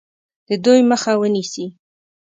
[0.47, 1.65] د دوی مخه ونیسي.